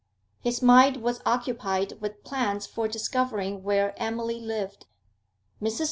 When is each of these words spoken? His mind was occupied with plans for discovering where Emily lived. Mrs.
His 0.39 0.63
mind 0.63 0.97
was 0.97 1.21
occupied 1.27 2.01
with 2.01 2.23
plans 2.23 2.65
for 2.65 2.87
discovering 2.87 3.61
where 3.61 3.93
Emily 4.01 4.39
lived. 4.41 4.87
Mrs. 5.61 5.79